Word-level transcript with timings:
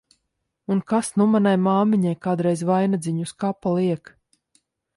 Un 0.75 0.79
kas 0.93 1.11
nu 1.21 1.27
manai 1.33 1.53
māmiņai 1.67 2.15
kādreiz 2.27 2.65
vainadziņu 2.73 3.27
uz 3.29 3.35
kapa 3.45 3.77
liek! 3.77 4.13